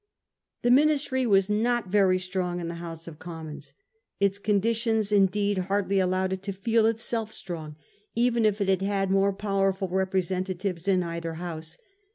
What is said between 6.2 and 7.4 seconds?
it to feel itself